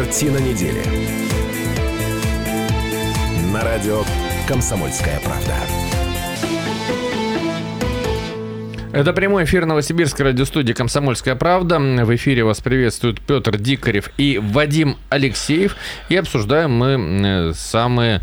[0.00, 0.82] Картина недели.
[3.52, 4.02] На радио
[4.48, 5.52] «Комсомольская правда».
[8.94, 11.78] Это прямой эфир Новосибирской радиостудии «Комсомольская правда».
[11.78, 15.76] В эфире вас приветствуют Петр Дикарев и Вадим Алексеев.
[16.08, 18.22] И обсуждаем мы самые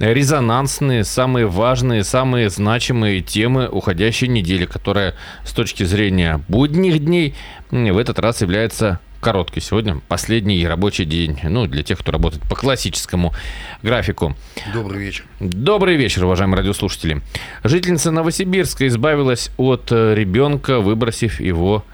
[0.00, 7.36] резонансные, самые важные, самые значимые темы уходящей недели, которая с точки зрения будних дней
[7.70, 11.38] в этот раз является короткий сегодня, последний рабочий день.
[11.42, 13.34] Ну, для тех, кто работает по классическому
[13.82, 14.34] графику.
[14.72, 15.24] Добрый вечер.
[15.38, 17.20] Добрый вечер, уважаемые радиослушатели.
[17.62, 21.84] Жительница Новосибирска избавилась от э, ребенка, выбросив его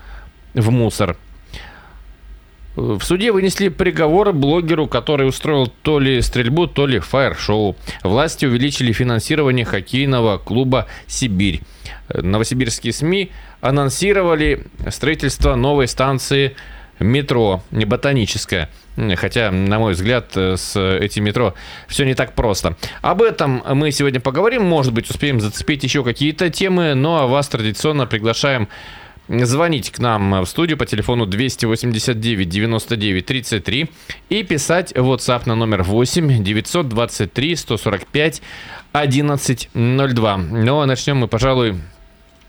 [0.55, 1.17] в мусор.
[2.77, 7.75] В суде вынесли приговор блогеру, который устроил то ли стрельбу, то ли фаер-шоу.
[8.03, 11.63] Власти увеличили финансирование хоккейного клуба «Сибирь».
[12.13, 16.55] Новосибирские СМИ анонсировали строительство новой станции
[16.99, 18.71] метро, не ботаническое.
[19.17, 21.55] Хотя, на мой взгляд, с этим метро
[21.87, 22.77] все не так просто.
[23.03, 24.65] Об этом мы сегодня поговорим.
[24.65, 26.95] Может быть, успеем зацепить еще какие-то темы.
[26.95, 28.69] Ну а вас традиционно приглашаем
[29.29, 33.91] звонить к нам в студию по телефону 289 99 33
[34.29, 38.43] и писать WhatsApp на номер 8 923 145
[38.93, 40.37] 1102.
[40.37, 41.77] Ну а начнем мы, пожалуй,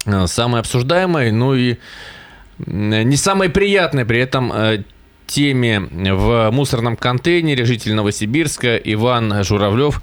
[0.05, 1.77] с самой обсуждаемой, ну и
[2.65, 4.83] не самой приятной при этом э,
[5.27, 10.01] теме в мусорном контейнере житель Новосибирска Иван Журавлев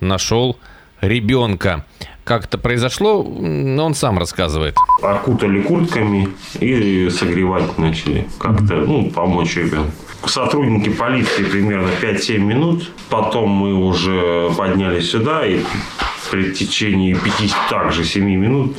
[0.00, 0.58] нашел
[1.00, 1.84] ребенка.
[2.24, 4.76] Как это произошло, он сам рассказывает.
[5.00, 8.26] Окутали куртками и согревать начали.
[8.38, 9.92] Как-то, ну, помочь ребенку.
[10.24, 12.90] Сотрудники полиции примерно 5-7 минут.
[13.10, 15.60] Потом мы уже поднялись сюда и
[16.32, 18.76] при течение 5 также 7 минут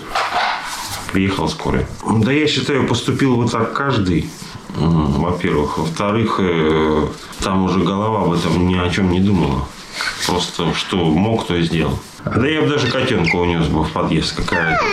[1.11, 1.87] приехала скорая.
[2.05, 4.29] Да я считаю, поступил вот так каждый.
[4.75, 5.77] Во-первых.
[5.77, 7.07] Во-вторых, э,
[7.41, 9.67] там уже голова об этом ни о чем не думала.
[10.25, 11.97] Просто что мог, то и сделал.
[12.25, 14.83] Да я бы даже котенка унес бы в подъезд какая-то.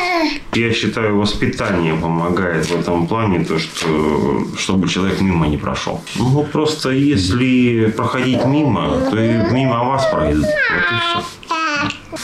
[0.53, 6.01] Я считаю, воспитание помогает в этом плане, то, что, чтобы человек мимо не прошел.
[6.17, 10.45] Ну, просто если проходить мимо, то и мимо вас пройдут.
[10.45, 11.25] Вот и все.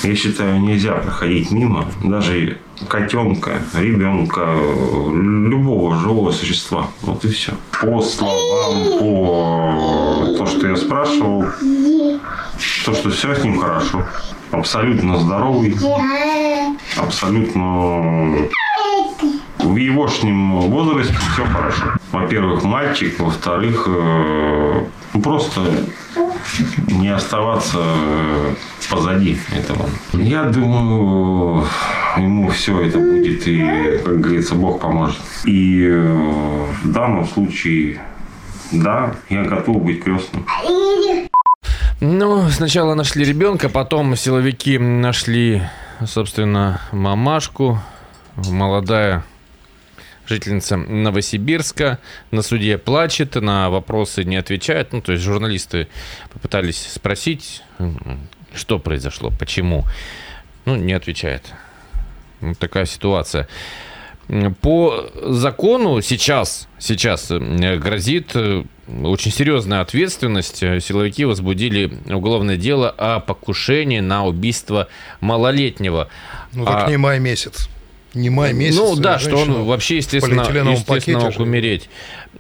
[0.02, 4.46] Я считаю, нельзя проходить мимо, даже котенка, ребенка,
[5.12, 6.86] любого живого существа.
[7.02, 7.52] Вот и все.
[7.80, 11.44] По словам, по то, что я спрашивал,
[12.84, 14.06] то, что все с ним хорошо.
[14.50, 15.76] Абсолютно здоровый,
[16.96, 18.48] абсолютно
[19.58, 21.84] в егошнем возрасте все хорошо.
[22.12, 24.84] Во-первых, мальчик, во-вторых, э,
[25.22, 25.60] просто
[26.88, 28.54] не оставаться э,
[28.90, 29.88] позади этого.
[30.12, 31.66] Я думаю,
[32.16, 35.20] ему все это будет, и, как говорится, Бог поможет.
[35.44, 38.00] И э, в данном случае,
[38.72, 40.46] да, я готов быть крестным.
[42.00, 45.62] Ну, сначала нашли ребенка, потом силовики нашли,
[46.06, 47.78] собственно, мамашку,
[48.36, 49.24] молодая
[50.30, 51.98] жительница Новосибирска,
[52.30, 54.92] на суде плачет, на вопросы не отвечает.
[54.92, 55.88] Ну, то есть журналисты
[56.32, 57.62] попытались спросить,
[58.54, 59.84] что произошло, почему.
[60.64, 61.52] Ну, не отвечает.
[62.40, 63.48] Вот такая ситуация.
[64.60, 68.62] По закону сейчас, сейчас э, грозит э,
[69.02, 70.58] очень серьезная ответственность.
[70.58, 74.86] Силовики возбудили уголовное дело о покушении на убийство
[75.20, 76.08] малолетнего.
[76.52, 76.90] Ну так а...
[76.90, 77.68] не май месяц.
[78.14, 78.76] Не май месяц.
[78.76, 81.88] Ну да, что он вообще, естественно, естественно мог умереть.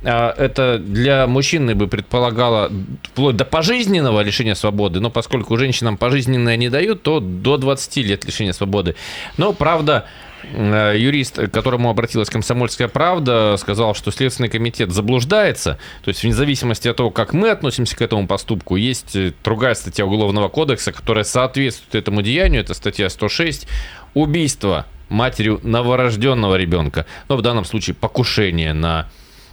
[0.02, 2.72] А, это для мужчины бы предполагало
[3.04, 8.24] вплоть до пожизненного лишения свободы, но поскольку женщинам пожизненное не дают, то до 20 лет
[8.24, 8.96] лишения свободы.
[9.36, 10.06] Но, правда,
[10.42, 15.78] э, юрист, к которому обратилась комсомольская правда, сказал, что Следственный комитет заблуждается.
[16.02, 19.74] То есть, вне зависимости от того, как мы относимся к этому поступку, есть э, другая
[19.74, 22.62] статья Уголовного кодекса, которая соответствует этому деянию.
[22.62, 23.68] Это статья 106.
[24.14, 27.04] Убийство матерью новорожденного ребенка.
[27.28, 29.10] Но в данном случае покушение на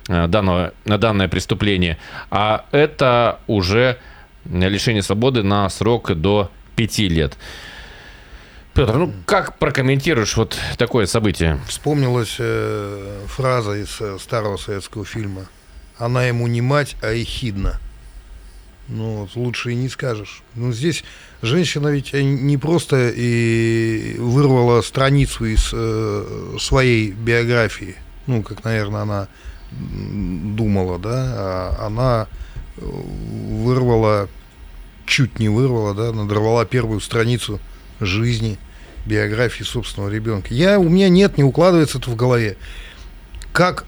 [0.08, 1.98] Э, данного, на данное преступление.
[2.32, 3.98] А это уже
[4.46, 7.38] лишение свободы на срок до 5 лет.
[8.74, 11.60] Петр, ну как прокомментируешь вот такое событие?
[11.68, 15.48] Вспомнилась э, фраза из э, старого советского фильма.
[15.98, 17.80] Она ему не мать, а ехидна.
[18.90, 20.44] Ну, вот лучше и не скажешь.
[20.56, 21.04] Ну, здесь
[21.42, 27.96] женщина ведь э, не просто и вырвала страницу из э, своей биографии,
[28.28, 29.28] ну, как, наверное, она
[29.72, 32.28] думала, да, а она
[32.78, 34.30] вырвала,
[35.06, 37.60] чуть не вырвала, да, надорвала первую страницу
[38.00, 38.58] жизни,
[39.06, 40.54] биографии собственного ребенка.
[40.54, 42.58] Я, у меня нет, не укладывается это в голове.
[43.52, 43.86] Как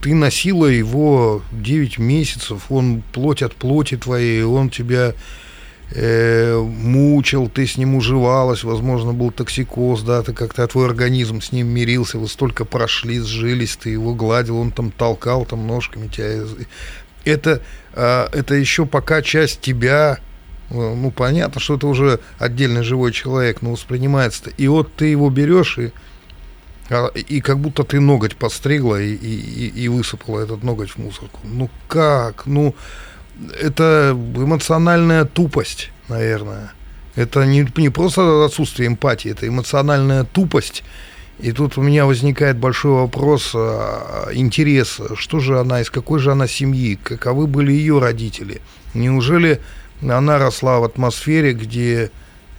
[0.00, 5.14] ты носила его 9 месяцев, он плоть от плоти твоей, он тебя
[5.90, 11.52] э, мучил, ты с ним уживалась, возможно, был токсикоз, да, ты как-то твой организм с
[11.52, 16.44] ним мирился, вы столько прошли, сжились, ты его гладил, он там толкал там ножками тебя.
[17.24, 17.62] Это,
[17.94, 20.18] э, это еще пока часть тебя,
[20.70, 24.50] э, ну, понятно, что это уже отдельный живой человек, но воспринимается.
[24.56, 25.92] И вот ты его берешь и а,
[27.14, 31.40] и как будто ты ноготь подстригла и, и, и высыпала этот ноготь в мусорку.
[31.44, 32.46] Ну как?
[32.46, 32.74] Ну,
[33.60, 36.72] это эмоциональная тупость, наверное.
[37.14, 40.82] Это не, не просто отсутствие эмпатии, это эмоциональная тупость.
[41.38, 46.30] И тут у меня возникает большой вопрос, а, интерес, что же она, из какой же
[46.32, 48.60] она семьи, каковы были ее родители.
[48.94, 49.60] Неужели
[50.02, 52.10] она росла в атмосфере, где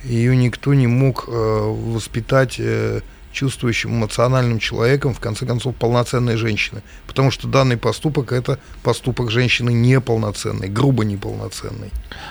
[0.04, 3.02] ее никто не мог э, воспитать э,
[3.34, 6.82] чувствующим, эмоциональным человеком, в конце концов, полноценной женщины.
[7.08, 11.90] Потому что данный поступок– это поступок женщины неполноценной, грубо неполноценной.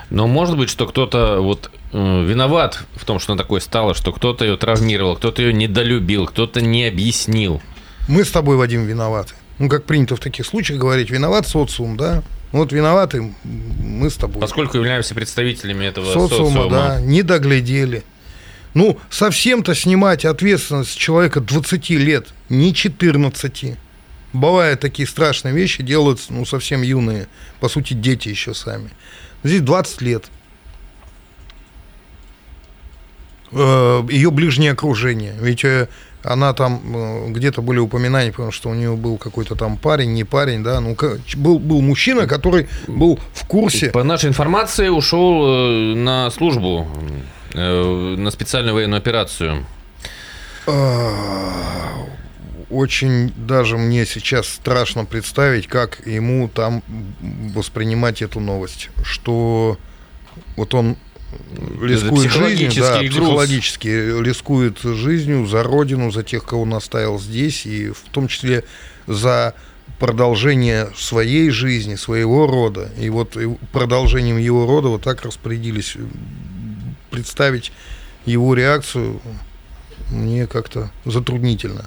[0.09, 4.13] Но может быть, что кто-то вот э, виноват в том, что она такой стала, что
[4.13, 7.61] кто-то ее травмировал, кто-то ее недолюбил, кто-то не объяснил.
[8.09, 9.35] Мы с тобой, Вадим, виноваты.
[9.59, 12.23] Ну, как принято в таких случаях говорить, виноват социум, да?
[12.53, 14.41] Вот виноваты мы с тобой.
[14.41, 16.71] Поскольку являемся представителями этого социума, социума.
[16.71, 18.03] да, не доглядели.
[18.75, 23.77] Ну, совсем-то снимать ответственность человека 20 лет, не 14.
[24.33, 27.27] Бывают такие страшные вещи, делаются, ну, совсем юные,
[27.61, 28.89] по сути, дети еще сами.
[29.45, 30.25] Здесь 20 лет.
[33.53, 35.35] Э, Ее ближнее окружение.
[35.39, 35.89] Ведь э,
[36.23, 40.25] она там, э, где-то были упоминания, потому что у нее был какой-то там парень, не
[40.25, 40.97] парень, да, ну,
[41.37, 43.91] был, был мужчина, который был в курсе.
[43.91, 46.89] По нашей информации ушел на службу
[47.55, 49.67] на специальную военную операцию?
[50.67, 52.07] А,
[52.71, 56.83] очень даже мне сейчас страшно представить, как ему там
[57.55, 59.77] воспринимать эту новость, что
[60.57, 60.97] вот он
[61.81, 63.11] рискует жизнью, да, груз.
[63.11, 63.89] психологически
[64.23, 68.65] рискует жизнью за родину, за тех, кого он оставил здесь, и в том числе
[69.07, 69.55] за
[69.99, 72.91] продолжение своей жизни, своего рода.
[72.99, 73.37] И вот
[73.73, 75.97] продолжением его рода вот так распорядились
[77.13, 77.73] представить
[78.27, 79.21] его реакцию
[80.11, 81.85] мне как-то затруднительно.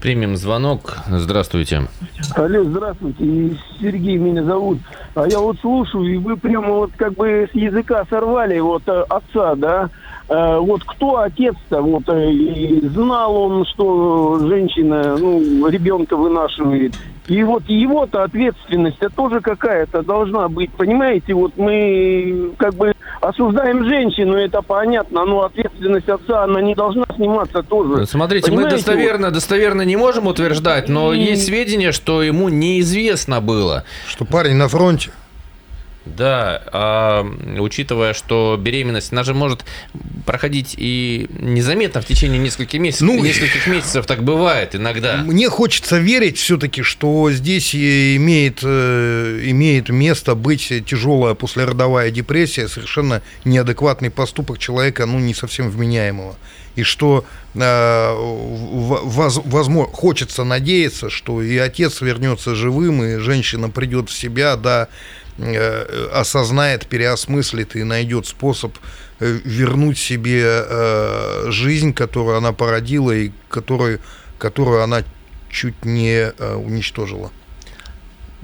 [0.00, 0.96] Примем звонок.
[1.08, 1.88] Здравствуйте.
[2.36, 3.58] Алло, здравствуйте.
[3.80, 4.78] Сергей меня зовут.
[5.14, 9.04] А я вот слушаю, и вы прямо вот как бы с языка сорвали вот э,
[9.08, 9.90] отца, да?
[10.28, 11.82] Э, вот кто отец-то?
[11.82, 16.94] Вот э, знал он, что женщина, ну, ребенка вынашивает.
[17.26, 20.70] И вот его-то ответственность -то тоже какая-то должна быть.
[20.70, 27.04] Понимаете, вот мы как бы осуждаем женщину, это понятно, но ответственность отца, она не должна
[27.14, 28.06] сниматься тоже.
[28.06, 28.70] Смотрите, Понимаете?
[28.70, 31.20] мы достоверно, достоверно не можем утверждать, но и...
[31.20, 33.84] есть сведения, что ему неизвестно было.
[34.06, 35.10] Что парень на фронте.
[36.16, 37.26] Да, а
[37.58, 39.64] учитывая, что беременность, она же может
[40.24, 43.06] проходить и незаметно в течение нескольких месяцев.
[43.06, 45.18] Ну, нескольких месяцев так бывает иногда.
[45.18, 53.22] Мне хочется верить все-таки, что здесь имеет, э, имеет место быть тяжелая послеродовая депрессия, совершенно
[53.44, 56.36] неадекватный поступок человека, ну, не совсем вменяемого.
[56.76, 57.24] И что
[57.54, 64.56] э, воз, возможно, хочется надеяться, что и отец вернется живым, и женщина придет в себя,
[64.56, 64.88] да,
[66.12, 68.76] осознает, переосмыслит и найдет способ
[69.20, 74.00] э, вернуть себе э, жизнь, которую она породила и которую,
[74.38, 75.04] которую она
[75.50, 77.30] чуть не уничтожила.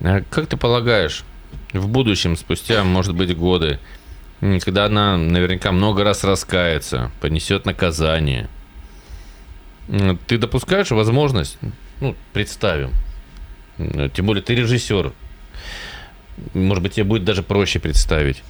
[0.03, 1.25] А как ты полагаешь,
[1.73, 3.79] в будущем, спустя, может быть, годы,
[4.41, 8.49] когда она наверняка много раз раскается, понесет наказание,
[10.27, 11.59] ты допускаешь возможность,
[12.01, 12.93] ну, представим,
[14.15, 15.13] тем более ты режиссер,
[16.53, 18.43] может быть, тебе будет даже проще представить.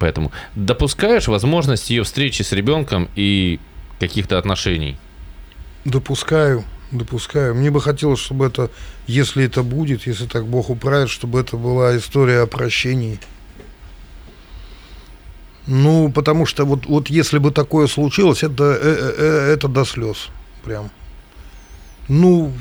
[0.00, 3.58] Поэтому допускаешь возможность ее встречи с ребенком и
[3.98, 4.96] каких-то отношений?
[5.84, 7.54] Допускаю, допускаю.
[7.54, 8.70] Мне бы хотелось, чтобы это,
[9.06, 13.18] если это будет, если так Бог управит, чтобы это была история о прощении.
[15.66, 20.28] Ну, потому что вот, вот если бы такое случилось, это, это, э, это до слез.
[20.64, 20.90] Прям.
[22.08, 22.52] Ну,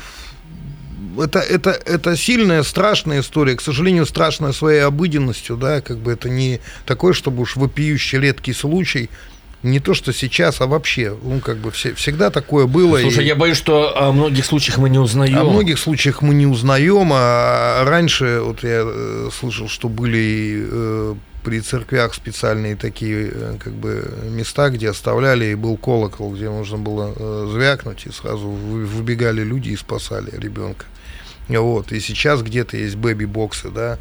[1.19, 6.29] это, это, это сильная, страшная история, к сожалению, страшная своей обыденностью, да, как бы это
[6.29, 9.09] не такой, чтобы уж вопиющий редкий случай,
[9.63, 12.99] не то, что сейчас, а вообще, ну, как бы все, всегда такое было.
[12.99, 13.27] Слушай, и...
[13.27, 15.37] я боюсь, что о многих случаях мы не узнаем.
[15.37, 21.15] О многих случаях мы не узнаем, а раньше, вот я э, слышал, что были э,
[21.43, 26.77] при церквях специальные такие э, как бы места, где оставляли, и был колокол, где можно
[26.77, 30.85] было звякнуть, и сразу выбегали люди и спасали ребенка.
[31.49, 33.97] Вот, и сейчас где-то есть бэби-боксы, да.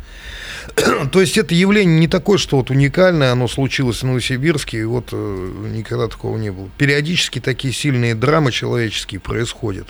[1.13, 5.09] То есть это явление не такое, что вот уникальное, оно случилось в Новосибирске, и вот
[5.13, 6.69] э, никогда такого не было.
[6.79, 9.89] Периодически такие сильные драмы человеческие происходят.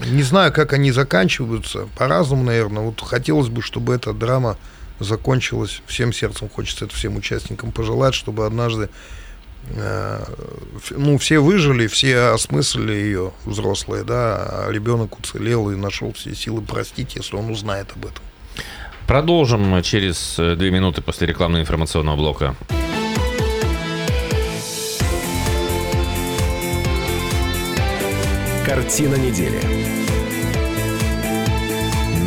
[0.00, 2.82] Не знаю, как они заканчиваются, по-разному, наверное.
[2.82, 4.56] Вот хотелось бы, чтобы эта драма
[5.00, 6.48] закончилась всем сердцем.
[6.48, 8.88] Хочется это всем участникам пожелать, чтобы однажды
[9.70, 10.24] э,
[10.90, 16.62] ну, все выжили, все осмыслили ее, взрослые, да, а ребенок уцелел и нашел все силы
[16.62, 18.22] простить, если он узнает об этом.
[19.06, 22.56] Продолжим через э, две минуты после рекламного информационного блока.
[28.66, 29.60] Картина недели.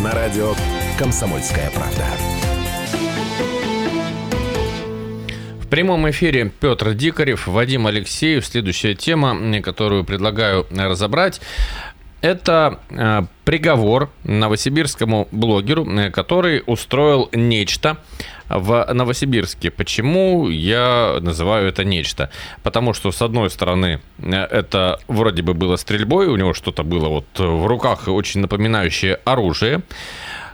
[0.02, 0.56] На радио
[0.98, 2.39] «Комсомольская правда».
[5.80, 8.46] Прямом эфире Петр Дикарев, Вадим Алексеев.
[8.46, 11.40] Следующая тема, которую предлагаю разобрать,
[12.20, 17.96] это э, приговор новосибирскому блогеру, э, который устроил нечто
[18.50, 19.72] в Новосибирске.
[19.72, 22.30] Почему я называю это нечто?
[22.62, 27.08] Потому что, с одной стороны, э, это вроде бы было стрельбой, у него что-то было
[27.08, 29.82] вот в руках, очень напоминающее оружие,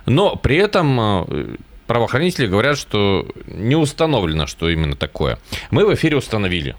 [0.06, 5.38] но при этом правоохранители говорят, что не установлено, что именно такое.
[5.70, 6.76] Мы в эфире установили.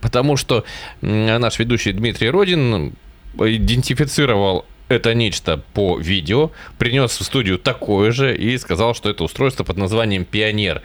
[0.00, 0.64] Потому что
[1.00, 2.94] наш ведущий Дмитрий Родин
[3.36, 9.64] идентифицировал это нечто по видео, принес в студию такое же и сказал, что это устройство
[9.64, 10.82] под названием «Пионер».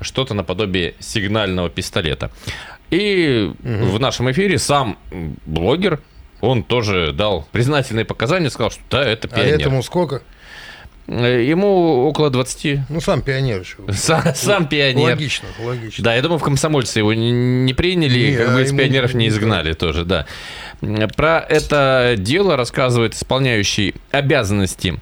[0.00, 2.30] Что-то наподобие сигнального пистолета.
[2.90, 3.84] И угу.
[3.86, 4.98] в нашем эфире сам
[5.46, 6.00] блогер,
[6.40, 9.54] он тоже дал признательные показания, сказал, что да, это а «Пионер».
[9.54, 10.22] А этому сколько?
[11.08, 12.88] Э, ему около 20.
[12.88, 13.76] Ну, сам пионер еще.
[13.92, 15.10] Сам, сам пионер.
[15.10, 16.04] Логично, логично.
[16.04, 19.28] Да, я думаю, в комсомольцы его не приняли, не, как а бы из пионеров не
[19.28, 20.26] изгнали не тоже, да.
[21.16, 24.98] Про это дело рассказывает исполняющий обязанности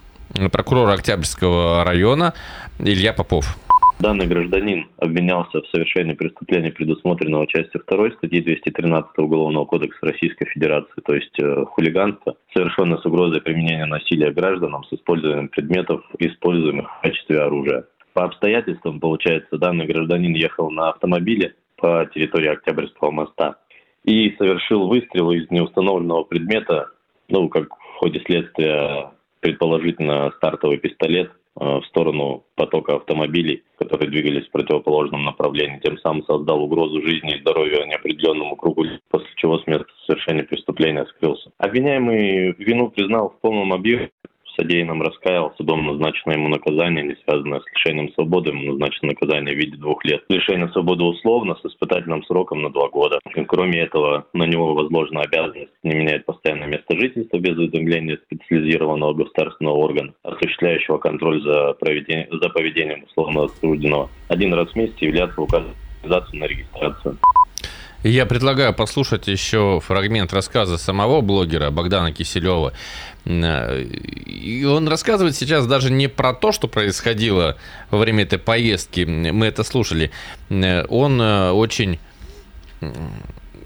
[0.52, 2.34] прокурора Октябрьского района
[2.78, 3.56] Илья Попов.
[4.00, 11.02] Данный гражданин обвинялся в совершении преступления, предусмотренного частью 2 статьи 213 Уголовного кодекса Российской Федерации,
[11.04, 17.02] то есть э, хулиганство, совершенное с угрозой применения насилия гражданам с использованием предметов, используемых в
[17.02, 17.84] качестве оружия.
[18.14, 23.56] По обстоятельствам, получается, данный гражданин ехал на автомобиле по территории Октябрьского моста
[24.04, 26.86] и совершил выстрел из неустановленного предмета,
[27.28, 34.50] ну, как в ходе следствия предположительно стартовый пистолет, в сторону потока автомобилей, которые двигались в
[34.50, 39.86] противоположном направлении, тем самым создал угрозу жизни и здоровью неопределенному кругу, после чего с места
[40.06, 41.50] совершения преступления скрылся.
[41.58, 44.10] Обвиняемый вину признал в полном объеме,
[44.56, 49.58] содеянном раскаялся, судом назначено ему наказание, не связанное с лишением свободы, ему назначено наказание в
[49.58, 50.22] виде двух лет.
[50.28, 53.18] Лишение свободы условно с испытательным сроком на два года.
[53.46, 59.74] Кроме этого, на него возложена обязанность не менять постоянное место жительства без уведомления специализированного государственного
[59.74, 64.08] органа, осуществляющего контроль за, за поведением условно осужденного.
[64.28, 65.74] Один раз в месяц являться в указанную
[66.32, 67.18] на регистрацию.
[68.02, 72.72] Я предлагаю послушать еще фрагмент рассказа самого блогера Богдана Киселева.
[73.24, 77.56] И он рассказывает сейчас даже не про то, что происходило
[77.90, 79.00] во время этой поездки.
[79.02, 80.10] Мы это слушали.
[80.48, 81.98] Он э, очень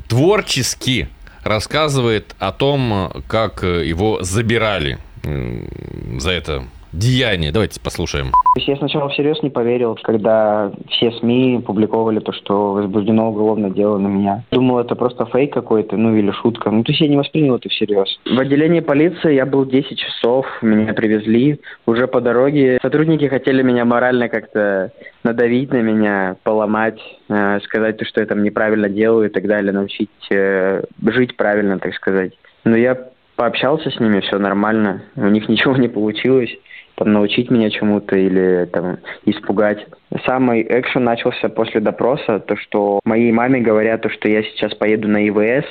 [0.08, 1.08] творчески
[1.44, 7.52] рассказывает о том, как его забирали за это деяние.
[7.52, 8.30] Давайте послушаем.
[8.56, 14.06] Я сначала всерьез не поверил, когда все СМИ публиковали то, что возбуждено уголовное дело на
[14.06, 14.44] меня.
[14.50, 16.70] Думал, это просто фейк какой-то, ну или шутка.
[16.70, 18.18] Ну, то есть я не воспринял это всерьез.
[18.24, 21.60] В отделении полиции я был 10 часов, меня привезли.
[21.86, 24.92] Уже по дороге сотрудники хотели меня морально как-то
[25.24, 29.72] надавить на меня, поломать, э, сказать, то, что я там неправильно делаю и так далее,
[29.72, 32.32] научить э, жить правильно, так сказать.
[32.64, 32.96] Но я
[33.36, 36.56] пообщался с ними, все нормально, у них ничего не получилось
[36.96, 39.86] там, научить меня чему-то или там, испугать.
[40.26, 45.08] Самый экшен начался после допроса, то, что моей маме говорят, то, что я сейчас поеду
[45.08, 45.66] на ИВС,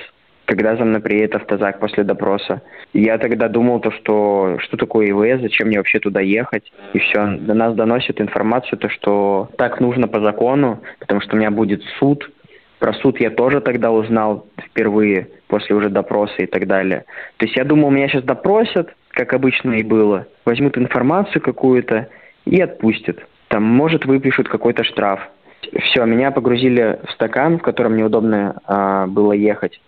[0.45, 2.61] когда за мной приедет автозак после допроса.
[2.93, 7.37] Я тогда думал, то, что что такое ИВС, зачем мне вообще туда ехать, и все.
[7.39, 11.81] До нас доносит информацию, то, что так нужно по закону, потому что у меня будет
[11.99, 12.29] суд.
[12.79, 17.05] Про суд я тоже тогда узнал впервые, после уже допроса и так далее.
[17.37, 20.27] То есть я думал, меня сейчас допросят, как обычно и было.
[20.46, 22.10] Возьмут информацию какую-то
[22.46, 23.25] и отпустят.
[23.48, 25.22] Там, может, выпишут какой-то штраф.
[25.82, 29.79] Все, меня погрузили в стакан, в котором неудобно а, было ехать.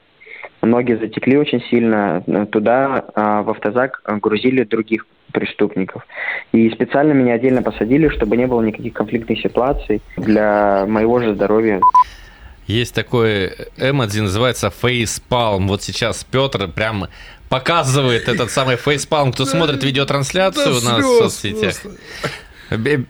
[0.61, 2.23] Ноги затекли очень сильно.
[2.51, 6.07] Туда, а, в автозак, грузили других преступников.
[6.53, 11.81] И специально меня отдельно посадили, чтобы не было никаких конфликтных ситуаций для моего же здоровья.
[12.67, 15.67] Есть такой эмодзи, называется фейспалм.
[15.67, 17.05] Вот сейчас Петр прям
[17.49, 19.31] показывает этот самый фейспалм.
[19.31, 21.75] Кто смотрит видеотрансляцию у нас в соцсетях.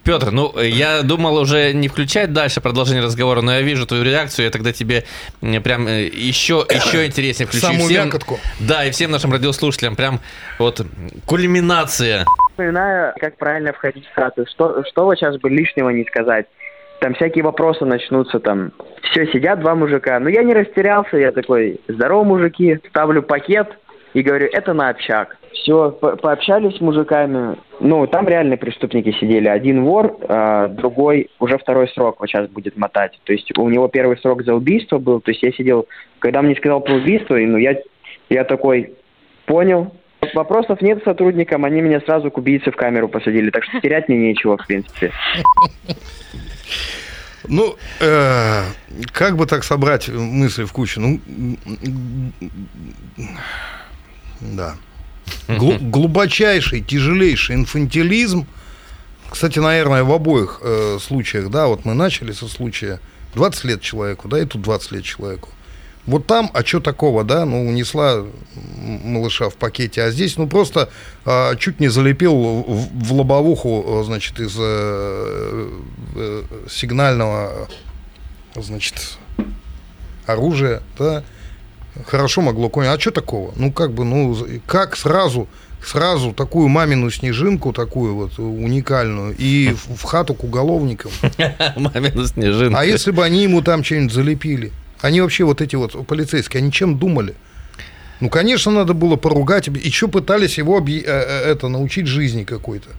[0.03, 4.45] Петр, ну я думал уже не включать дальше продолжение разговора, но я вижу твою реакцию,
[4.45, 5.05] я тогда тебе
[5.39, 7.67] прям еще, еще интереснее включу.
[7.67, 8.37] Самую всем, мякотку.
[8.59, 10.19] Да, и всем нашим радиослушателям прям
[10.59, 10.85] вот
[11.25, 12.25] кульминация.
[12.51, 14.45] Вспоминаю, как правильно входить в хату.
[14.45, 16.47] Что, что вот сейчас бы лишнего не сказать.
[16.99, 18.71] Там всякие вопросы начнутся, там,
[19.03, 20.19] все, сидят два мужика.
[20.19, 23.69] Но я не растерялся, я такой, здорово, мужики, ставлю пакет
[24.15, 25.37] и говорю, это на общак.
[25.51, 27.57] Все, по пообщались с мужиками.
[27.81, 29.49] Ну, там реальные преступники сидели.
[29.49, 33.19] Один вор, а другой уже второй срок вот сейчас будет мотать.
[33.25, 35.19] То есть у него первый срок за убийство был.
[35.19, 35.87] То есть я сидел,
[36.19, 37.77] когда мне сказал про убийство, и, ну, я,
[38.29, 38.93] я такой,
[39.45, 39.91] понял,
[40.33, 44.17] Вопросов нет сотрудникам, они меня сразу к убийце в камеру посадили, так что терять мне
[44.17, 45.11] нечего, в принципе.
[47.47, 48.63] Ну, э,
[49.11, 50.99] как бы так собрать мысли в кучу?
[50.99, 51.19] Ну,
[54.41, 54.75] да.
[55.47, 58.45] Глу- глубочайший, тяжелейший инфантилизм.
[59.29, 62.99] Кстати, наверное, в обоих э, случаях, да, вот мы начали со случая
[63.33, 65.49] 20 лет человеку, да, и тут 20 лет человеку.
[66.05, 68.23] Вот там, а что такого, да, ну, унесла
[69.03, 70.89] малыша в пакете, а здесь, ну, просто
[71.25, 75.69] а, чуть не залепил в, в лобовуху, значит, из э,
[76.15, 77.67] э, сигнального,
[78.55, 79.17] значит,
[80.27, 81.23] оружия, да,
[82.05, 82.87] хорошо могло конь.
[82.87, 83.53] А что такого?
[83.55, 84.37] Ну, как бы, ну,
[84.67, 85.47] как сразу,
[85.83, 91.11] сразу такую мамину снежинку, такую вот уникальную, и в, в хату к уголовникам.
[91.75, 92.77] Мамину снежинку.
[92.77, 94.71] А если бы они ему там что-нибудь залепили?
[95.01, 97.35] Они вообще вот эти вот полицейские, они чем думали?
[98.19, 99.67] Ну, конечно, надо было поругать.
[99.67, 100.89] И что пытались его объ...
[101.01, 102.89] это, научить жизни какой-то,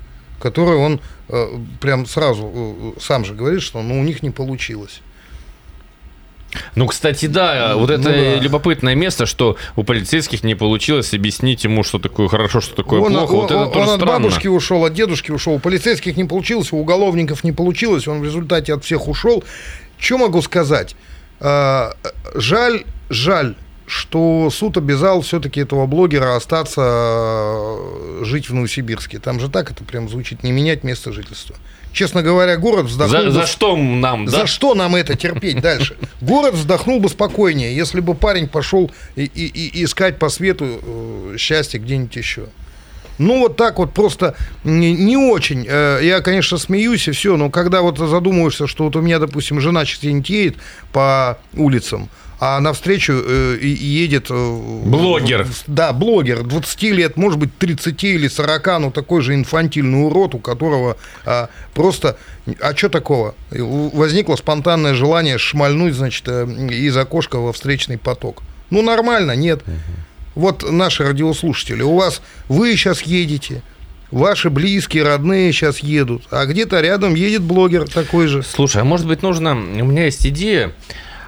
[0.40, 1.46] которой он э,
[1.80, 2.52] прям сразу
[2.96, 5.00] э, сам же говорит, что ну, у них не получилось.
[6.74, 8.36] Ну, кстати, да, вот это Ну да.
[8.40, 13.12] любопытное место, что у полицейских не получилось объяснить ему, что такое хорошо, что такое он,
[13.12, 13.32] плохо.
[13.32, 14.12] он- вот это он тоже от странно.
[14.20, 18.24] бабушки ушел, от дедушки ушел, у полицейских не получилось, у уголовников не получилось, он в
[18.24, 19.42] результате от всех ушел.
[19.98, 20.96] Что могу сказать?
[21.40, 21.92] А,
[22.34, 23.54] жаль, жаль,
[23.86, 29.18] что суд обязал все-таки этого блогера остаться э, жить в Новосибирске.
[29.18, 31.56] Там же так это прям звучит, не менять место жительства.
[31.92, 33.20] Честно говоря, город вздохнул.
[33.20, 34.46] За, бы- за что нам, За да?
[34.46, 35.96] что нам это терпеть дальше?
[36.20, 39.46] Город вздохнул бы спокойнее, если бы парень пошел и, и-
[39.80, 42.46] и искать по свету э, счастье где-нибудь еще.
[43.18, 45.64] Ну, вот так вот просто не, не очень.
[45.66, 49.58] Э, Я, конечно, смеюсь и все, но когда вот задумываешься, что вот у меня, допустим,
[49.60, 50.56] жена где-нибудь едет
[50.92, 54.26] по улицам, а навстречу э, едет...
[54.30, 55.46] э, Блогер.
[55.66, 60.38] Да, блогер, 20 лет, может быть, 30 или 40, ну, такой же инфантильный урод, у
[60.38, 62.18] которого а, просто...
[62.60, 63.34] А что такого?
[63.50, 68.42] Возникло спонтанное желание шмальнуть, значит, э, из окошка во встречный поток.
[68.70, 69.62] Ну, нормально, нет.
[70.34, 73.62] Вот наши радиослушатели, у вас, вы сейчас едете,
[74.10, 78.42] ваши близкие, родные сейчас едут, а где-то рядом едет блогер такой же.
[78.42, 79.52] Слушай, а может быть нужно...
[79.52, 80.72] У меня есть идея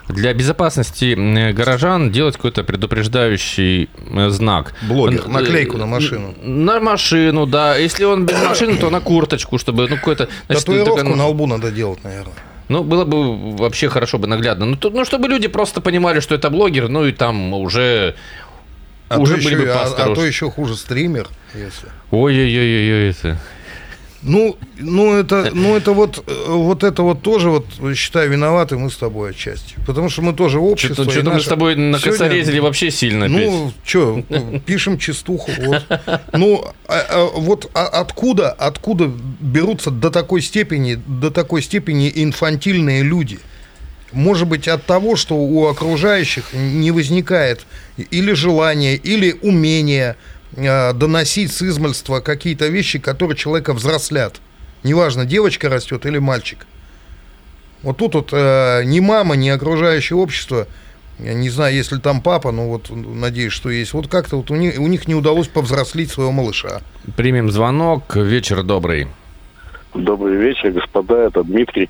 [0.09, 4.75] для безопасности э, горожан делать какой-то предупреждающий э, знак.
[4.83, 6.35] Блогер, Э, наклейку на машину.
[6.42, 7.77] На машину, да.
[7.77, 10.29] Если он без машины, то на курточку, чтобы, ну, какой-то...
[10.47, 12.35] значит, Татуировку такая, ну, на лбу надо делать, наверное.
[12.68, 14.66] Ну, было бы вообще хорошо бы наглядно.
[14.66, 18.14] Ну, то- ну, чтобы люди просто понимали, что это блогер, ну, и там уже...
[19.09, 21.88] А, уже то были еще, бы а- а, то еще хуже стример, если.
[22.11, 23.38] Ой-ой-ой-ой, это...
[24.22, 28.90] Ну, ну это, ну это вот, э, вот это вот тоже вот считаю виноваты мы
[28.90, 31.04] с тобой отчасти, потому что мы тоже общество.
[31.04, 33.28] Что-то и мы с тобой на Сегодня- косорезили вообще сильно.
[33.28, 34.22] Ну, что,
[34.66, 35.50] пишем частуху.
[35.59, 35.85] Вот.
[36.33, 39.09] Ну, а- а вот а- откуда, откуда
[39.40, 43.38] берутся до такой степени, до такой степени инфантильные люди?
[44.11, 47.66] Может быть, от того, что у окружающих не возникает
[48.11, 50.16] или желания, или умения
[50.56, 54.40] э, доносить с измальства какие-то вещи, которые человека взрослят.
[54.82, 56.66] Неважно, девочка растет или мальчик.
[57.82, 60.66] Вот тут вот э, ни мама, ни окружающее общество,
[61.18, 63.92] я не знаю, если там папа, но вот надеюсь, что есть.
[63.92, 66.80] Вот как-то вот у них, у них не удалось повзрослить своего малыша.
[67.16, 68.16] Примем звонок.
[68.16, 69.08] Вечер добрый.
[69.94, 71.88] Добрый вечер, господа, это Дмитрий.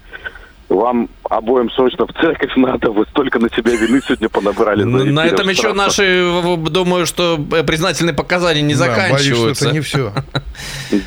[0.69, 4.83] Вам обоим срочно в церковь надо, вы столько на себя вины сегодня понабрали.
[4.83, 6.31] за На этом еще наши,
[6.71, 9.65] думаю, что э, признательные показания не Да, боюсь, что заканчиваются.
[9.67, 10.13] это не все.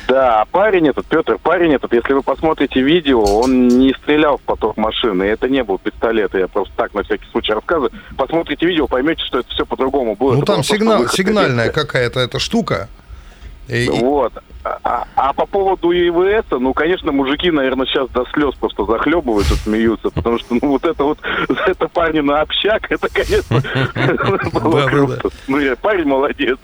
[0.08, 4.40] Да, а парень этот, Петр, парень этот, если вы посмотрите видео, он не стрелял в
[4.42, 7.90] поток машины, и это не был пистолет, я просто так на всякий случай рассказываю.
[8.16, 10.32] Посмотрите видео, поймете, что это все по-другому было.
[10.34, 12.88] Ну Это там сигнал, сигнальная какая-то эта штука.
[13.68, 14.32] И- Вот.
[14.64, 20.10] А, а по поводу ИВС, ну, конечно, мужики, наверное, сейчас до слез просто захлебываются, смеются,
[20.10, 21.18] потому что, ну, вот это вот,
[21.66, 23.60] это парни на общак, это, конечно,
[24.60, 25.30] было круто.
[25.48, 26.58] Ну, парень молодец.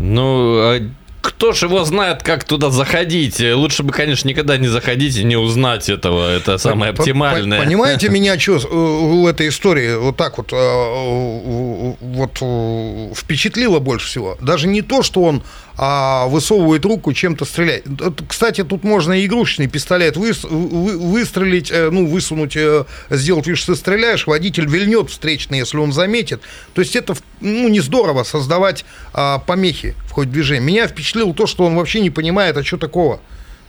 [0.00, 0.78] Ну, а
[1.24, 3.40] кто ж его знает, как туда заходить?
[3.40, 6.30] Лучше бы, конечно, никогда не заходить и не узнать этого.
[6.30, 7.58] Это самое оптимальное.
[7.58, 14.36] Понимаете меня, что в этой истории вот так вот, э, вот э, впечатлило больше всего?
[14.40, 15.42] Даже не то, что он
[15.76, 17.84] а, высовывает руку, чем-то стреляет.
[18.28, 23.58] Кстати, тут можно и игрушечный пистолет выс- вы- выстрелить, э, ну, высунуть, э, сделать вид,
[23.58, 26.42] что ты стреляешь, водитель вильнет встречный, если он заметит.
[26.74, 30.64] То есть это, ну, не здорово создавать а, помехи в ходе движения.
[30.64, 33.20] Меня впечатлило то, что он вообще не понимает, а что такого?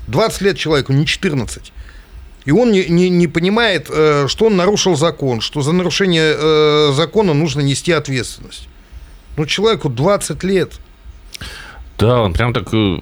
[0.07, 1.71] 20 лет человеку, не 14.
[2.45, 6.91] И он не, не, не понимает, э, что он нарушил закон, что за нарушение э,
[6.93, 8.67] закона нужно нести ответственность.
[9.35, 10.73] Ну, человеку 20 лет.
[11.97, 12.99] Да, он прям так э,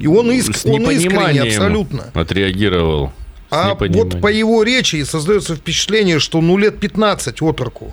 [0.00, 2.10] И он, иск, с он искренне абсолютно.
[2.14, 3.12] отреагировал.
[3.50, 7.92] А вот по его речи создается впечатление, что ну лет 15 отроку.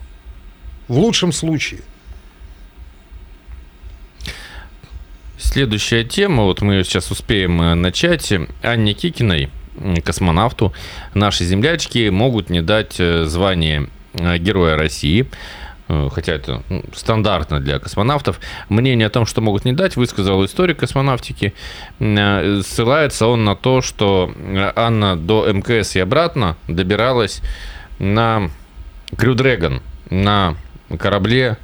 [0.88, 1.82] В лучшем случае.
[5.39, 8.34] Следующая тема, вот мы ее сейчас успеем э, начать.
[8.63, 9.50] Анне Кикиной,
[10.04, 10.73] космонавту,
[11.13, 15.28] наши землячки могут не дать э, звание э, Героя России.
[15.88, 18.41] Хотя это ну, стандартно для космонавтов.
[18.67, 21.54] Мнение о том, что могут не дать, высказал историк космонавтики.
[21.97, 24.30] Ссылается он на то, что
[24.76, 27.41] Анна до МКС и обратно добиралась
[28.00, 28.50] на
[29.15, 30.58] Крю Дрэгон, на
[31.00, 31.56] корабле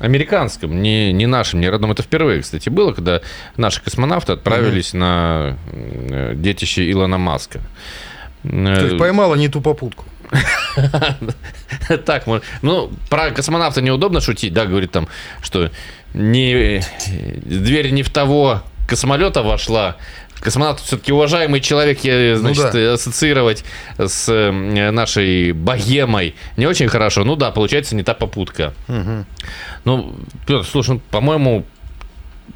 [0.00, 1.92] Американском, не, не нашим, не родном.
[1.92, 3.20] Это впервые, кстати, было, когда
[3.56, 7.60] наши космонавты отправились на э, детище Илона Маска.
[8.44, 10.04] Э, То есть поймала не ту попутку.
[12.06, 12.24] Так,
[12.62, 15.08] ну, про космонавта неудобно шутить, да, говорит там,
[15.42, 15.70] что
[16.14, 16.82] не,
[17.44, 19.96] дверь не в того космолета вошла.
[20.44, 22.92] Космонавт все-таки уважаемый человек, я, значит, да.
[22.92, 23.64] ассоциировать
[23.96, 27.24] с нашей богемой не очень хорошо.
[27.24, 28.74] Ну да, получается, не та попутка.
[29.84, 30.14] Ну,
[30.46, 31.64] Петр, слушай, ну, по-моему,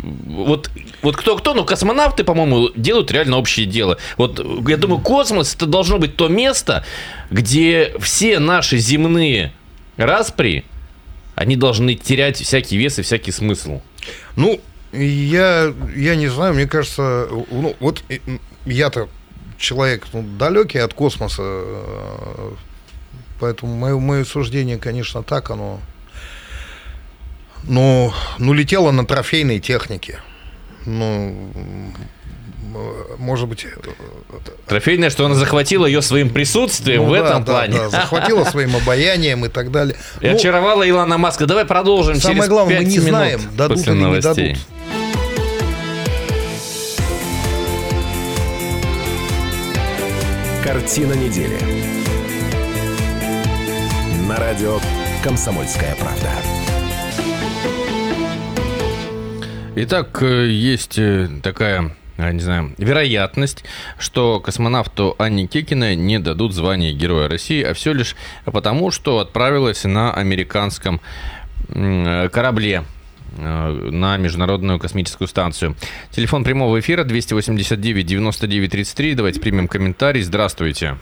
[0.02, 0.70] вот,
[1.00, 3.96] вот кто-кто, но космонавты, по-моему, делают реально общее дело.
[4.18, 6.84] Вот я думаю, космос это должно быть то место,
[7.30, 9.54] где все наши земные
[9.96, 10.66] распри,
[11.36, 13.80] они должны терять всякий вес и всякий смысл.
[14.36, 14.60] Ну,
[14.92, 18.02] я, я не знаю, мне кажется, ну, вот
[18.64, 19.08] я-то
[19.58, 22.52] человек ну, далекий от космоса, э,
[23.40, 25.80] поэтому мое, мое суждение, конечно, так оно.
[27.64, 30.20] Но, ну, летело на трофейной технике.
[30.86, 31.52] Ну,
[33.18, 33.66] может быть,
[34.66, 37.78] Трофейное, что она захватила ее своим присутствием ну в да, этом да, плане.
[37.78, 39.96] да, захватила своим обаянием и так далее.
[40.20, 41.46] И Ну, очаровала Илона Маска.
[41.46, 44.52] Давай продолжим Самое через главное, мы не минут знаем, дадут или не новостей.
[44.52, 44.66] дадут.
[50.68, 51.58] Картина недели.
[54.28, 54.78] На радио
[55.24, 56.28] «Комсомольская правда».
[59.76, 63.64] Итак, э, есть э, такая, я не знаю, вероятность,
[63.98, 69.84] что космонавту Анне Кекиной не дадут звание Героя России, а все лишь потому, что отправилась
[69.84, 71.00] на американском
[71.70, 72.97] э, корабле э,
[73.36, 75.74] на Международную космическую станцию.
[76.10, 79.14] Телефон прямого эфира 289-99-33.
[79.14, 80.22] Давайте примем комментарий.
[80.22, 80.96] Здравствуйте.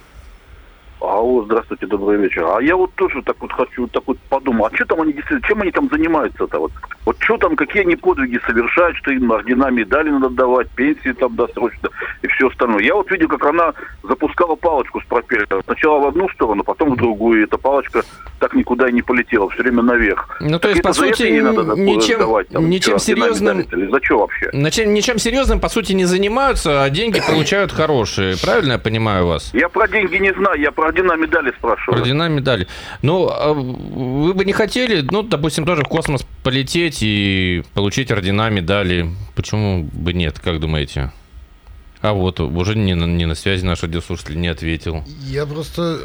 [1.01, 2.45] Алло, здравствуйте, добрый вечер.
[2.47, 5.47] А я вот тоже так вот хочу, так вот подумал, а что там они действительно,
[5.47, 6.59] чем они там занимаются-то?
[6.59, 6.73] Вот,
[7.07, 11.37] вот что там, какие они подвиги совершают, что им ордена, медали надо давать, пенсии там
[11.37, 11.89] досрочно
[12.23, 12.83] и все остальное.
[12.83, 15.63] Я вот видел, как она запускала палочку с пропеллера.
[15.65, 17.41] Сначала в одну сторону, потом в другую.
[17.41, 18.03] И эта палочка
[18.41, 20.37] так никуда и не полетела, все время наверх.
[20.41, 23.91] Ну, то есть, по сути, надо ничем, давать, там, ничем серьезным медали?
[23.91, 24.51] За что вообще?
[24.53, 28.37] Ничем, ничем серьезным, по сути, не занимаются, а деньги получают хорошие.
[28.37, 29.55] Правильно я понимаю вас?
[29.55, 32.01] Я про деньги не знаю, я про ордена, медали спрашиваю.
[32.01, 32.67] Ордена, медали.
[33.03, 38.51] Ну, а вы бы не хотели, ну, допустим, тоже в космос полететь и получить ордена,
[38.51, 39.11] медали?
[39.35, 41.13] Почему бы нет, как думаете?
[42.01, 45.03] А вот, уже не не на связи наш радиослушатель не ответил.
[45.23, 46.01] Я просто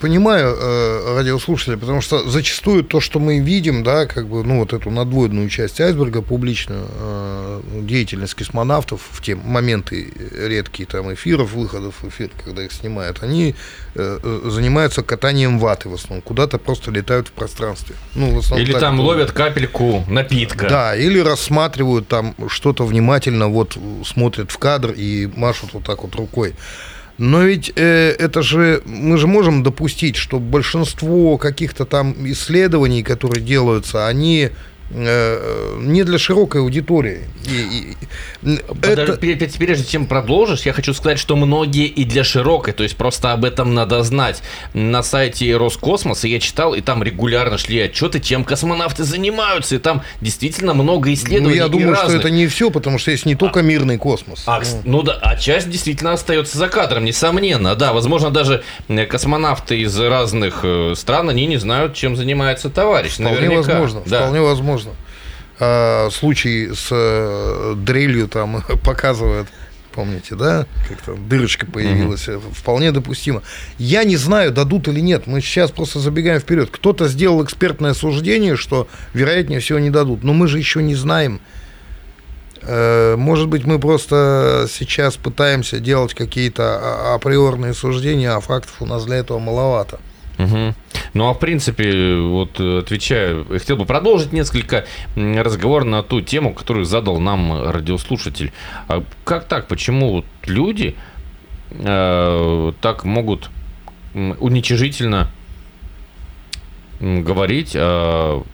[0.00, 4.72] понимаю э, радиослушателя, потому что зачастую то, что мы видим, да, как бы, ну, вот
[4.72, 11.94] эту надводную часть айсберга, публичную э, деятельность космонавтов в те моменты редкие там эфиров, выходов
[12.02, 13.54] в эфир, когда их снимают, они
[13.94, 17.96] э, э, занимаются катанием ваты в основном, куда-то просто летают в пространстве.
[18.14, 20.68] Ну, в основном Или так там ловят капельку напитка.
[20.68, 26.14] да, или рассматривают там что-то внимательно, вот смотрят в кадр и машут вот так вот
[26.14, 26.54] рукой.
[27.20, 33.44] Но ведь э, это же, мы же можем допустить, что большинство каких-то там исследований, которые
[33.44, 34.48] делаются, они
[34.90, 37.20] не для широкой аудитории.
[37.46, 37.96] И,
[38.42, 39.18] и, это...
[39.58, 43.44] Прежде чем продолжишь, я хочу сказать, что многие и для широкой, то есть просто об
[43.44, 44.42] этом надо знать.
[44.74, 50.02] На сайте Роскосмоса я читал, и там регулярно шли отчеты, чем космонавты занимаются, и там
[50.20, 51.58] действительно много исследований.
[51.58, 52.10] Ну, я думаю, разных.
[52.10, 54.42] что это не все, потому что есть не только а, мирный космос.
[54.46, 57.76] А, ну да, а часть действительно остается за кадром, несомненно.
[57.76, 58.62] Да, возможно, даже
[59.08, 63.14] космонавты из разных э, стран, они не знают, чем занимается товарищ.
[63.14, 63.72] Вполне Наверняка.
[63.72, 64.20] возможно, да.
[64.20, 64.79] вполне возможно.
[65.60, 69.46] А, случай с э, дрелью там показывают
[69.92, 72.54] помните, да, как-то дырочка появилась, mm-hmm.
[72.54, 73.42] вполне допустимо.
[73.76, 76.70] Я не знаю, дадут или нет, мы сейчас просто забегаем вперед.
[76.70, 81.40] Кто-то сделал экспертное суждение, что вероятнее всего не дадут, но мы же еще не знаем.
[82.62, 88.86] Э, может быть, мы просто сейчас пытаемся делать какие-то а, априорные суждения, а фактов у
[88.86, 89.98] нас для этого маловато.
[90.38, 90.74] Угу.
[91.14, 94.84] Ну, а в принципе, вот отвечаю, хотел бы продолжить несколько
[95.16, 98.52] разговор на ту тему, которую задал нам радиослушатель.
[98.88, 99.66] А как так?
[99.66, 100.94] Почему вот люди
[101.70, 103.50] э, так могут
[104.14, 105.30] уничижительно
[107.00, 108.44] говорить о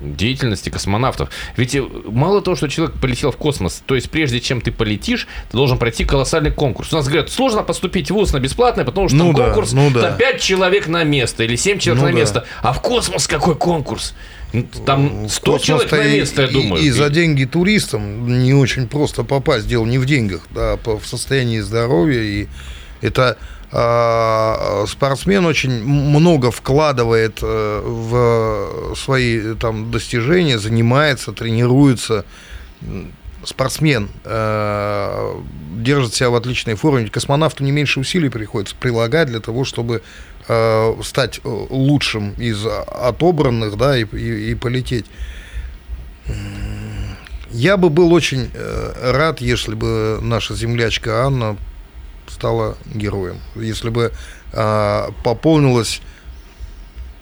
[0.00, 1.30] деятельности космонавтов.
[1.56, 5.26] Ведь э, мало того, что человек полетел в космос, то есть прежде чем ты полетишь,
[5.50, 6.92] ты должен пройти колоссальный конкурс.
[6.92, 9.72] У нас говорят, сложно поступить в ВУЗ на бесплатный, потому что ну там да, конкурс,
[9.72, 10.02] ну да.
[10.02, 12.18] там 5 человек на место или 7 человек ну на да.
[12.18, 12.46] место.
[12.62, 14.14] А в космос какой конкурс?
[14.86, 16.82] Там 100 человек на место, я думаю.
[16.82, 19.68] И, и за деньги туристам не очень просто попасть.
[19.68, 22.22] Дело не в деньгах, да, а в состоянии здоровья.
[22.22, 22.46] И
[23.02, 23.36] это
[23.70, 32.24] спортсмен очень много вкладывает э, в свои там достижения, занимается, тренируется.
[33.44, 35.34] Спортсмен э,
[35.76, 37.08] держит себя в отличной форме.
[37.08, 40.02] Космонавту не меньше усилий приходится прилагать для того, чтобы
[40.48, 45.04] э, стать лучшим из отобранных, да, и, и, и полететь.
[47.50, 48.50] Я бы был очень
[49.00, 51.56] рад, если бы наша землячка Анна
[52.30, 53.38] стала героем.
[53.54, 54.12] Если бы
[54.52, 56.00] э, пополнилось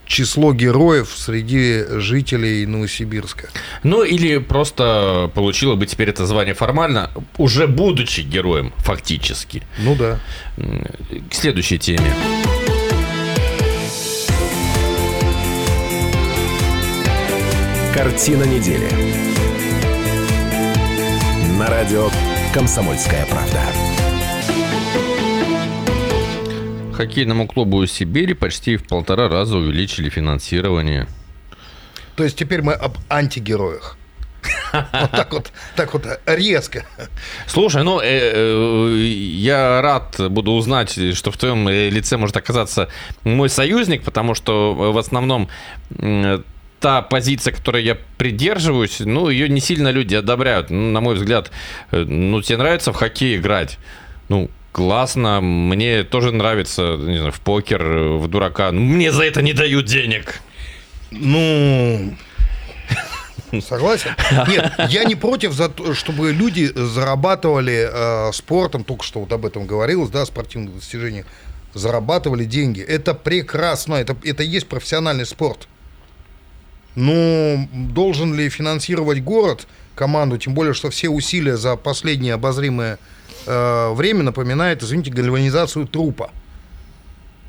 [0.06, 3.48] число героев среди жителей Новосибирска.
[3.82, 9.62] Ну или просто получила бы теперь это звание формально, уже будучи героем фактически.
[9.78, 10.20] Ну да.
[10.56, 12.12] К следующей теме.
[17.92, 18.88] Картина недели.
[21.58, 22.10] На радио
[22.52, 23.62] «Комсомольская правда».
[26.96, 31.06] Хоккейному клубу Сибири почти в полтора раза увеличили финансирование.
[32.16, 33.98] То есть теперь мы об антигероях.
[34.72, 36.84] Вот так вот, так вот резко.
[37.46, 42.88] Слушай, ну, э, э, я рад буду узнать, что в твоем лице может оказаться
[43.24, 45.48] мой союзник, потому что в основном
[45.98, 46.40] э,
[46.80, 50.70] та позиция, которой я придерживаюсь, ну, ее не сильно люди одобряют.
[50.70, 51.50] Ну, на мой взгляд,
[51.90, 53.78] э, ну, тебе нравится в хоккей играть?
[54.28, 58.72] Ну, классно, мне тоже нравится, не знаю, в покер, в дурака.
[58.72, 60.42] Мне за это не дают денег.
[61.10, 62.14] Ну,
[63.62, 64.10] Согласен?
[64.48, 69.46] Нет, я не против, за то, чтобы люди зарабатывали э, спортом, только что вот об
[69.46, 71.24] этом говорилось, да, спортивных достижениях,
[71.72, 72.82] зарабатывали деньги.
[72.82, 75.68] Это прекрасно, это, это есть профессиональный спорт.
[76.96, 82.98] Но должен ли финансировать город команду, тем более, что все усилия за последние обозримые
[83.46, 86.30] э, время напоминает, извините, гальванизацию трупа.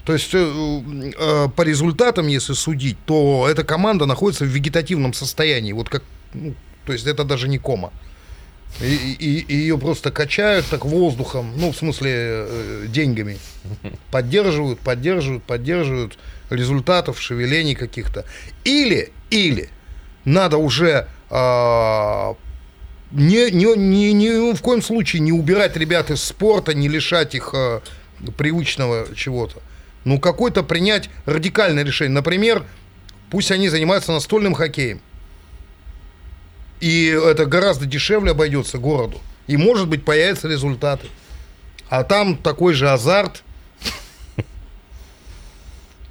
[0.06, 5.74] То есть э, э, по результатам, если судить, то эта команда находится в вегетативном состоянии.
[5.74, 6.54] Вот как, ну,
[6.86, 7.92] то есть это даже не кома.
[8.82, 13.38] И, и, и ее просто качают так воздухом, ну, в смысле, э, деньгами.
[14.12, 16.18] Поддерживают, поддерживают, поддерживают
[16.50, 18.24] результатов, шевелений каких-то.
[18.64, 19.70] Или, или
[20.26, 22.34] надо уже э,
[23.12, 27.52] не, не, не, ни в коем случае не убирать ребят из спорта, не лишать их
[27.54, 27.80] э,
[28.38, 29.62] привычного чего-то.
[30.04, 32.13] Ну, какой-то принять радикальное решение.
[32.13, 32.65] Например,
[33.30, 35.02] пусть они занимаются настольным хоккеем.
[36.80, 39.20] И это гораздо дешевле обойдется городу.
[39.48, 41.08] И, может быть, появятся результаты.
[41.89, 43.43] А там такой же азарт,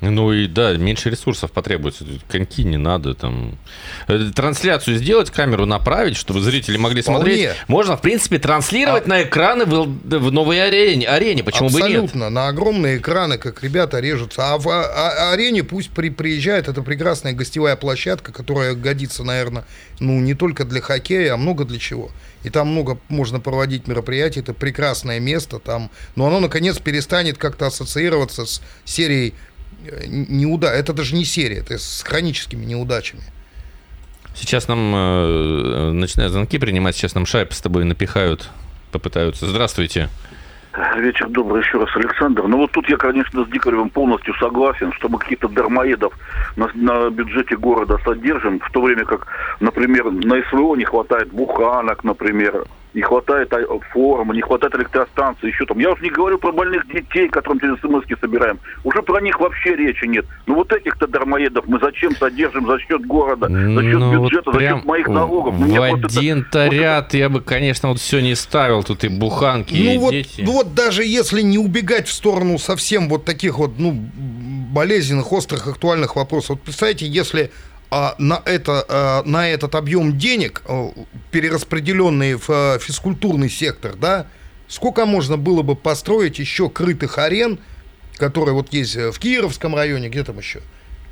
[0.00, 2.04] ну и да, меньше ресурсов потребуется.
[2.28, 3.56] Коньки не надо там.
[4.09, 7.20] Э, трансляцию сделать, камеру направить, чтобы зрители могли Вполне.
[7.20, 7.50] смотреть.
[7.66, 9.09] Можно, в принципе, транслировать а...
[9.09, 11.09] на экраны в, в новой арене.
[11.09, 11.42] арене.
[11.42, 11.88] Почему Абсолютно.
[11.88, 12.04] бы нет?
[12.04, 12.30] Абсолютно.
[12.30, 14.52] На огромные экраны, как ребята режутся.
[14.52, 16.68] А в а, а, арене пусть при, приезжает.
[16.68, 19.64] Это прекрасная гостевая площадка, которая годится, наверное,
[19.98, 22.11] ну не только для хоккея, а много для чего.
[22.44, 24.40] И там много можно проводить мероприятий.
[24.40, 25.90] Это прекрасное место там.
[26.16, 29.35] Но оно, наконец, перестанет как-то ассоциироваться с серией
[30.07, 30.68] неуда...
[30.68, 33.22] это даже не серия, это с хроническими неудачами.
[34.35, 38.51] Сейчас нам э, начинают звонки принимать, сейчас нам шайб с тобой напихают,
[38.92, 39.46] попытаются.
[39.46, 40.11] Здравствуйте.
[40.99, 42.46] Вечер добрый еще раз, Александр.
[42.46, 46.12] Ну вот тут я, конечно, с Дикаревым полностью согласен, что мы каких-то дармоедов
[46.57, 49.27] на, на бюджете города содержим, в то время как,
[49.61, 53.61] например, на СВО не хватает буханок, например, не хватает а,
[53.92, 55.78] формы, не хватает электростанции, еще там.
[55.78, 58.59] Я уже не говорю про больных детей, которым через смс собираем.
[58.85, 60.24] Уже про них вообще речи нет.
[60.46, 64.61] Ну вот этих-то дармоедов мы зачем содержим за счет города, за счет Ну, бюджета, вот
[64.62, 65.54] за счет моих налогов?
[65.59, 68.82] Ну, В вот один-то вот это- ряд я бы, конечно, вот все не ставил.
[68.82, 70.40] Тут и буханки, и Ну вот, дети.
[70.42, 73.92] ну вот даже если не убегать в сторону совсем вот таких вот, ну,
[74.72, 76.50] болезненных, острых, актуальных вопросов.
[76.50, 77.50] Вот представьте, если
[77.90, 80.90] а, на, это, а, на этот объем денег, а,
[81.31, 84.27] перераспределенные в а, физкультурный сектор, да,
[84.68, 87.59] сколько можно было бы построить еще крытых арен,
[88.16, 90.61] которые вот есть э, в Кировском районе, где там еще,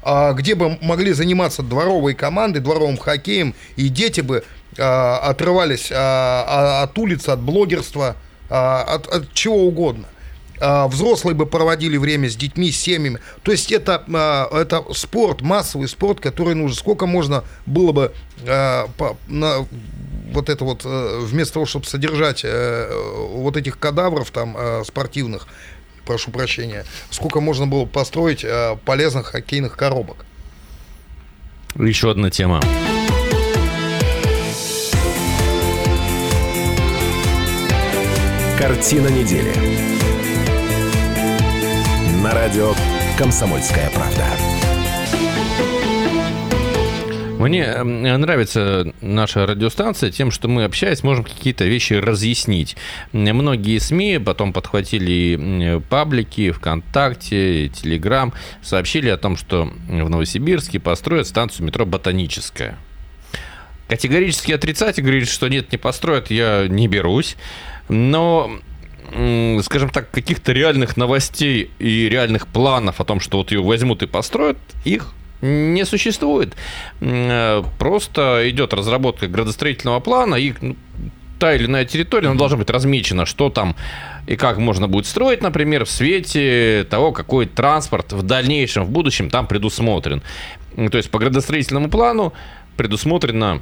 [0.02, 4.44] а, где бы могли заниматься дворовые команды, дворовым хоккеем, и дети бы
[4.78, 8.16] а, отрывались от улицы, от блогерства,
[8.48, 10.06] от, от чего угодно.
[10.60, 13.18] А, Взрослые бы проводили время с детьми, с семьями.
[13.42, 16.76] То есть это, а, это спорт, массовый спорт, который нужен.
[16.76, 18.12] Сколько можно было бы
[18.46, 18.88] а,
[19.26, 19.66] на,
[20.34, 22.90] вот это вот, э, вместо того, чтобы содержать э,
[23.32, 25.46] вот этих кадавров там э, спортивных,
[26.04, 28.44] прошу прощения, сколько можно было построить
[28.84, 30.26] полезных хоккейных коробок.
[31.76, 32.60] Еще одна тема.
[38.66, 39.52] Картина недели.
[42.22, 42.72] На радио
[43.18, 44.24] «Комсомольская правда».
[47.38, 52.78] Мне э, нравится наша радиостанция тем, что мы, общаясь, можем какие-то вещи разъяснить.
[53.12, 61.66] Многие СМИ потом подхватили паблики ВКонтакте, Телеграм, сообщили о том, что в Новосибирске построят станцию
[61.66, 62.78] метро «Ботаническая».
[63.88, 67.36] Категорически отрицать и говорить, что нет, не построят, я не берусь.
[67.88, 68.50] Но
[69.62, 74.06] скажем так, каких-то реальных новостей и реальных планов о том, что вот ее возьмут и
[74.06, 76.54] построят, их не существует.
[77.00, 80.76] Э, Просто идет разработка градостроительного плана, и ну,
[81.38, 83.76] та или иная территория она должна быть размечена, что там
[84.26, 89.28] и как можно будет строить, например, в свете того, какой транспорт в дальнейшем, в будущем
[89.28, 90.22] там предусмотрен.
[90.76, 92.32] То есть по градостроительному плану
[92.76, 93.60] предусмотрена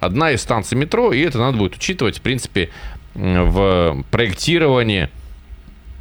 [0.00, 2.70] одна из станций метро, и это надо будет учитывать, в принципе,
[3.14, 5.08] в проектировании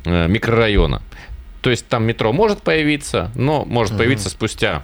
[0.06, 1.02] э, микрорайона.
[1.62, 4.84] То есть там метро может появиться, но может появиться спустя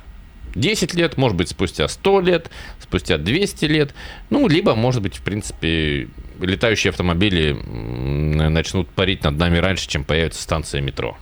[0.56, 2.50] 10 лет, может быть, спустя 100 лет,
[2.80, 3.94] спустя 200 лет.
[4.30, 6.08] Ну, либо, может быть, в принципе,
[6.40, 11.18] летающие автомобили начнут парить над нами раньше, чем появится станция метро.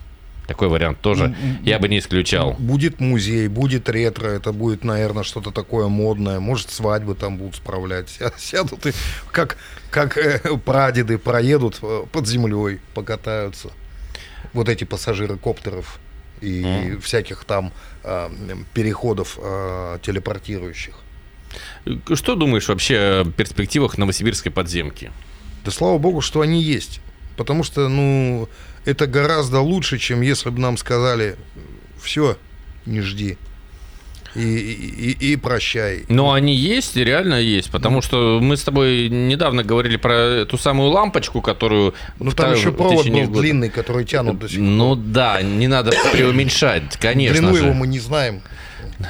[0.48, 2.54] Такой вариант тоже я бы не исключал.
[2.60, 6.40] Будет музей, будет ретро, это будет, наверное, что-то такое модное.
[6.42, 8.10] Может, свадьбы там будут справлять.
[8.20, 8.92] Ся- Сядут и
[9.32, 9.58] как,
[9.90, 13.70] как э, прадеды проедут э, под землей, покатаются.
[14.52, 16.00] Вот эти пассажиры коптеров
[16.42, 17.72] и всяких там
[18.04, 18.30] э,
[18.74, 20.96] переходов э, телепортирующих.
[22.14, 25.12] Что думаешь вообще о перспективах новосибирской подземки?
[25.64, 27.00] Да слава богу, что они есть.
[27.38, 28.50] Потому что, ну,
[28.86, 31.36] это гораздо лучше, чем если бы нам сказали,
[32.02, 32.38] все,
[32.86, 33.38] не жди.
[34.36, 36.06] И, и, и- прощай.
[36.10, 40.58] Но они есть, и реально есть, потому что мы с тобой недавно говорили про ту
[40.58, 41.94] самую лампочку, которую...
[42.18, 44.66] Ну, там та- еще провод был года- длинный, который тянут до сих пор.
[44.68, 47.64] Ну да, не надо преуменьшать, конечно Длину же.
[47.66, 48.42] его мы не знаем.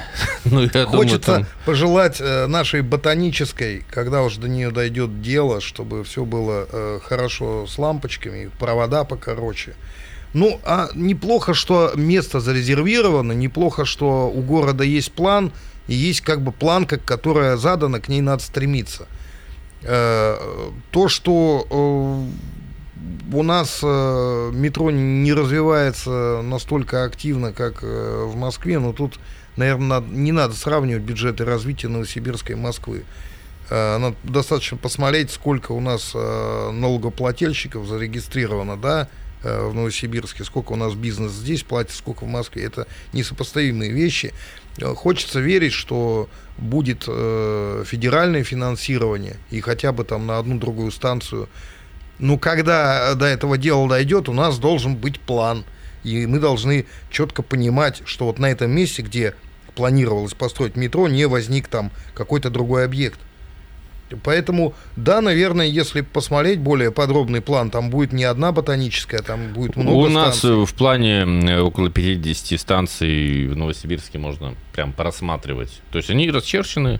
[0.46, 5.62] Ну, я думаю, Хочется там- пожелать э, нашей ботанической, когда уж до нее дойдет дело,
[5.62, 9.74] чтобы все было э, хорошо с лампочками, провода покороче.
[10.34, 15.52] Ну, а неплохо, что место зарезервировано, неплохо, что у города есть план,
[15.88, 19.08] и есть как бы планка, которая задана, к ней надо стремиться.
[19.84, 20.38] Э,
[20.92, 22.28] то, что
[23.34, 29.20] у нас метро не развивается настолько активно, как в Москве, но тут,
[29.56, 33.04] наверное, не надо сравнивать бюджеты развития Новосибирской и Москвы.
[33.70, 39.08] Э, Надо достаточно посмотреть, сколько у нас э, налогоплательщиков зарегистрировано, да,
[39.44, 42.66] э, в Новосибирске, сколько у нас бизнес здесь платит, сколько в Москве.
[42.66, 44.34] Это несопоставимые вещи.
[44.82, 51.48] Хочется верить, что будет э, федеральное финансирование и хотя бы там на одну другую станцию.
[52.20, 55.64] Ну, когда до этого дела дойдет, у нас должен быть план.
[56.04, 59.36] И мы должны четко понимать, что вот на этом месте, где
[59.76, 63.20] планировалось построить метро, не возник там какой-то другой объект.
[64.24, 69.76] Поэтому, да, наверное, если посмотреть более подробный план, там будет не одна ботаническая, там будет
[69.76, 70.66] много У нас станций.
[70.66, 75.82] в плане э, около 50 станций в Новосибирске можно прям просматривать.
[75.92, 77.00] То есть они расчерчены,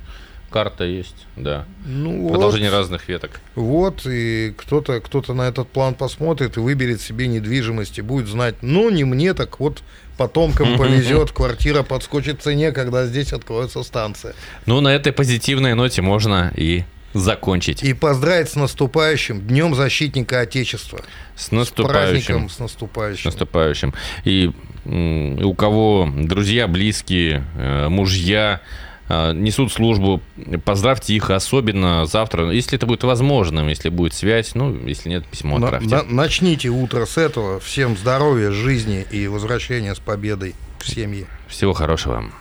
[0.54, 1.66] карта есть, да.
[1.86, 3.42] Ну, Продолжение вот, разных веток.
[3.56, 8.56] вот, и кто-то кто на этот план посмотрит и выберет себе недвижимость и будет знать,
[8.62, 9.82] ну, не мне, так вот
[10.18, 14.36] потомкам повезет, квартира подскочит в цене, когда здесь откроется станция.
[14.68, 16.84] Ну, на этой позитивной ноте можно и
[17.16, 17.84] закончить.
[17.84, 21.02] И поздравить с наступающим Днем Защитника Отечества.
[21.36, 21.94] С С наступающим.
[22.12, 23.26] праздником, с С наступающим.
[23.26, 23.94] наступающим.
[24.24, 24.52] И
[24.86, 28.62] у кого друзья, близкие, э, мужья
[29.10, 30.22] несут службу,
[30.66, 35.58] поздравьте их особенно завтра, если это будет возможным, если будет связь, ну, если нет, письмо
[35.60, 35.90] На- отправьте.
[35.96, 37.60] на- начните утро с этого.
[37.60, 41.26] Всем здоровья, жизни и возвращения с победой в семье.
[41.48, 42.34] Всего хорошего вам.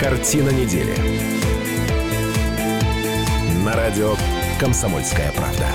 [0.00, 0.94] Картина недели.
[3.64, 4.14] На радио
[4.60, 5.66] «Комсомольская правда».